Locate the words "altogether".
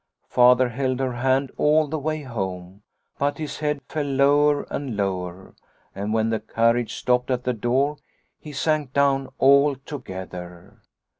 9.39-10.79